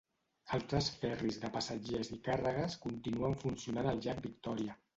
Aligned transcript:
Altres 0.57 0.87
ferris 1.01 1.37
de 1.43 1.51
passatgers 1.59 2.11
i 2.17 2.19
càrregues 2.29 2.79
continuen 2.89 3.39
funcionant 3.45 3.95
al 3.95 4.05
llac 4.09 4.27
Victòria. 4.29 4.79